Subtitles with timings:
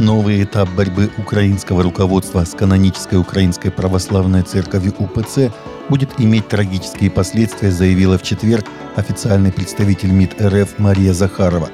[0.00, 5.52] Новый этап борьбы украинского руководства с канонической украинской православной церковью УПЦ
[5.90, 8.64] будет иметь трагические последствия, заявила в четверг
[8.96, 11.68] официальный представитель МИД РФ Мария Захарова.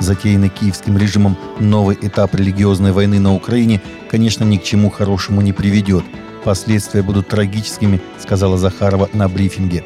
[0.00, 5.52] Затеянный киевским режимом новый этап религиозной войны на Украине, конечно, ни к чему хорошему не
[5.52, 6.04] приведет.
[6.44, 9.84] Последствия будут трагическими, сказала Захарова на брифинге.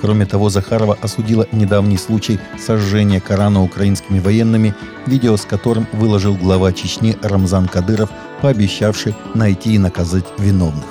[0.00, 4.74] Кроме того, Захарова осудила недавний случай сожжения Корана украинскими военными,
[5.06, 10.84] видео с которым выложил глава Чечни Рамзан Кадыров, пообещавший найти и наказать виновных.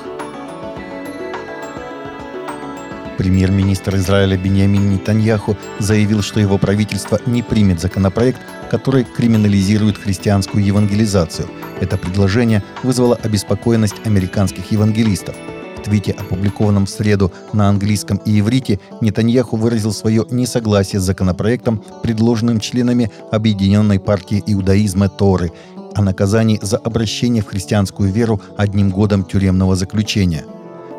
[3.18, 8.40] Премьер-министр Израиля Беньямин Нетаньяху заявил, что его правительство не примет законопроект,
[8.71, 11.49] который криминализирует христианскую евангелизацию.
[11.82, 15.35] Это предложение вызвало обеспокоенность американских евангелистов–
[15.80, 22.60] твите, опубликованном в среду на английском и иврите, Нетаньяху выразил свое несогласие с законопроектом, предложенным
[22.60, 25.52] членами Объединенной партии иудаизма Торы,
[25.96, 30.46] о наказании за обращение в христианскую веру одним годом тюремного заключения.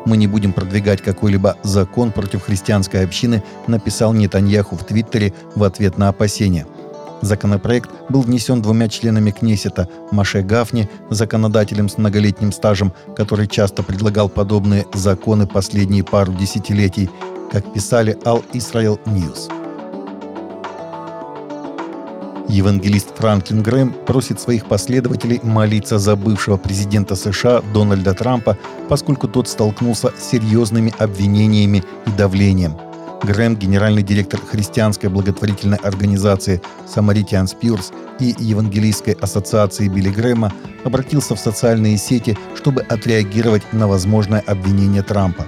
[0.05, 5.97] «Мы не будем продвигать какой-либо закон против христианской общины», написал Нетаньяху в Твиттере в ответ
[5.97, 6.65] на опасения–
[7.21, 14.27] Законопроект был внесен двумя членами Кнессета Моше Гафни, законодателем с многолетним стажем, который часто предлагал
[14.27, 17.09] подобные законы последние пару десятилетий,
[17.51, 19.49] как писали All Israel News.
[22.47, 28.57] Евангелист Франклин Грэм просит своих последователей молиться за бывшего президента США Дональда Трампа,
[28.89, 32.75] поскольку тот столкнулся с серьезными обвинениями и давлением–
[33.23, 40.51] Грэм, генеральный директор христианской благотворительной организации Samaritan Spurs и Евангелийской ассоциации Билли Грэма,
[40.83, 45.45] обратился в социальные сети, чтобы отреагировать на возможное обвинение Трампа.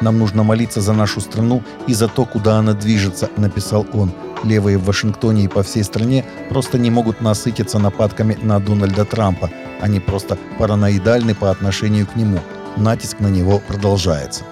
[0.00, 4.12] «Нам нужно молиться за нашу страну и за то, куда она движется»,— написал он.
[4.42, 9.48] Левые в Вашингтоне и по всей стране просто не могут насытиться нападками на Дональда Трампа.
[9.80, 12.40] Они просто параноидальны по отношению к нему.
[12.76, 14.42] Натиск на него продолжается.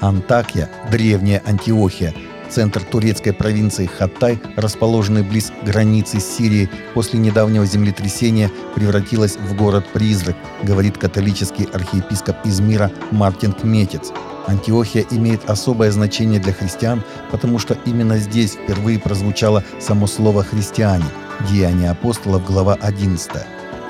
[0.00, 2.14] Антакия, древняя Антиохия,
[2.48, 10.36] центр турецкой провинции Хаттай, расположенный близ границы с Сирией, после недавнего землетрясения превратилась в город-призрак,
[10.62, 14.12] говорит католический архиепископ Измира Мартин Кметец.
[14.46, 21.04] Антиохия имеет особое значение для христиан, потому что именно здесь впервые прозвучало само слово «христиане»–
[21.50, 23.30] Деяния апостолов, глава 11.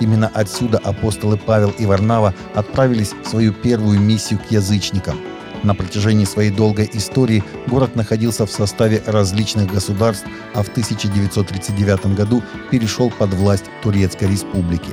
[0.00, 5.19] Именно отсюда апостолы Павел и Варнава отправились в свою первую миссию к язычникам–
[5.62, 12.42] на протяжении своей долгой истории город находился в составе различных государств, а в 1939 году
[12.70, 14.91] перешел под власть Турецкой республики.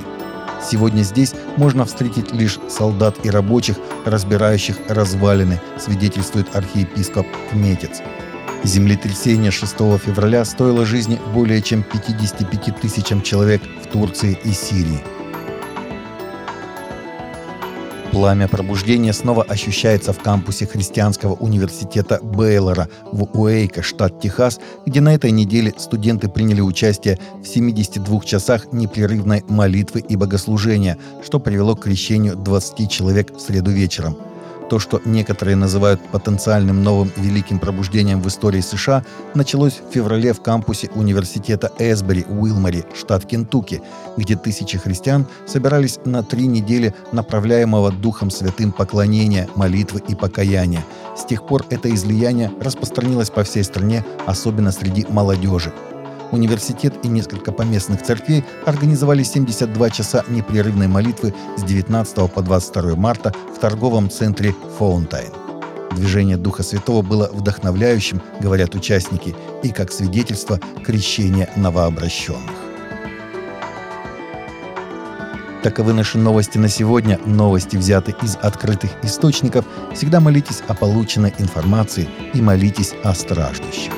[0.68, 8.00] Сегодня здесь можно встретить лишь солдат и рабочих, разбирающих развалины, свидетельствует архиепископ Кметец.
[8.64, 15.15] Землетрясение 6 февраля стоило жизни более чем 55 тысячам человек в Турции и Сирии.
[18.16, 25.14] Пламя пробуждения снова ощущается в кампусе христианского университета Бейлора в Уэйко, штат Техас, где на
[25.14, 31.82] этой неделе студенты приняли участие в 72 часах непрерывной молитвы и богослужения, что привело к
[31.82, 34.16] крещению 20 человек в среду вечером.
[34.68, 39.04] То, что некоторые называют потенциальным новым великим пробуждением в истории США,
[39.34, 43.80] началось в феврале в кампусе университета Эсбери, Уилмори, штат Кентукки,
[44.16, 50.84] где тысячи христиан собирались на три недели направляемого Духом Святым поклонения, молитвы и покаяния.
[51.16, 55.72] С тех пор это излияние распространилось по всей стране, особенно среди молодежи.
[56.32, 63.32] Университет и несколько поместных церквей организовали 72 часа непрерывной молитвы с 19 по 22 марта
[63.54, 65.32] в торговом центре «Фаунтайн».
[65.92, 72.66] Движение Духа Святого было вдохновляющим, говорят участники, и как свидетельство крещения новообращенных.
[75.62, 77.18] Таковы наши новости на сегодня.
[77.26, 79.64] Новости взяты из открытых источников.
[79.94, 83.92] Всегда молитесь о полученной информации и молитесь о страждущих.